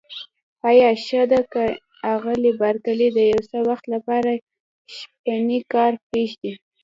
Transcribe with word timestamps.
آیا 0.69 0.89
ښه 1.05 1.21
ده 1.31 1.39
که 1.51 1.63
آغلې 2.13 2.51
بارکلي 2.59 3.07
د 3.13 3.19
یو 3.31 3.41
څه 3.49 3.57
وخت 3.69 3.85
لپاره 3.93 4.31
شپنی 4.95 5.59
کار 5.73 5.91
پرېږدي؟ 6.07 6.51